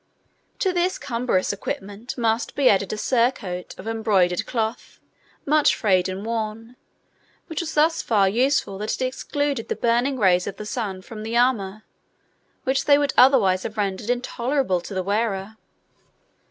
[0.57, 4.99] To this cumbrous equipment must be added a surcoat of embroidered cloth,
[5.45, 6.75] much frayed and worn,
[7.45, 11.21] which was thus far useful that it excluded the burning rays of the sun from
[11.21, 11.83] the armour,
[12.63, 15.57] which they would otherwise have rendered intolerable to the wearer.